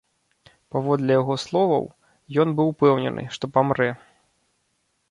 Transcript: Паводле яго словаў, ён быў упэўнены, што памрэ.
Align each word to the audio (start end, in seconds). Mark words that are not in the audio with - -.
Паводле 0.75 1.11
яго 1.21 1.35
словаў, 1.43 1.85
ён 2.45 2.57
быў 2.61 2.67
упэўнены, 2.73 3.23
што 3.39 3.45
памрэ. 3.59 3.89